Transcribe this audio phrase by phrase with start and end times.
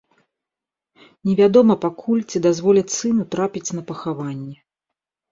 [1.29, 4.57] Невядома пакуль, ці дазволяць сыну трапіць на пахаванне.